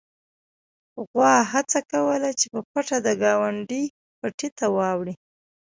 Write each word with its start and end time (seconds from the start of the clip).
غوا 1.09 1.33
هڅه 1.51 1.79
کوله 1.91 2.29
چې 2.39 2.45
په 2.53 2.61
پټه 2.71 2.97
د 3.05 3.07
ګاونډي 3.23 3.83
پټي 4.19 4.49
ته 4.57 4.65
واوړي. 4.75 5.15